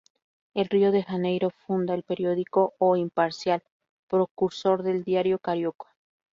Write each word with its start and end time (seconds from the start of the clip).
En 0.55 0.67
Rio 0.67 0.91
de 0.91 1.03
Janeiro, 1.03 1.51
funda 1.51 1.93
el 1.93 2.01
periódico 2.01 2.73
O 2.79 2.95
Imparcial, 2.95 3.61
precursor 4.09 4.81
del 4.81 5.03
Diario 5.03 5.37
Carioca. 5.37 5.89